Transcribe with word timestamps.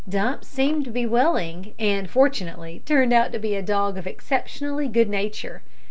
Dumps 0.09 0.47
seemed 0.47 0.83
to 0.85 0.89
be 0.89 1.05
willing, 1.05 1.75
and, 1.77 2.09
fortunately, 2.09 2.81
turned 2.87 3.13
out 3.13 3.31
to 3.33 3.37
be 3.37 3.53
a 3.55 3.61
dog 3.61 3.99
of 3.99 4.07
exceptionally 4.07 4.87
good 4.87 5.07
nature. 5.07 5.61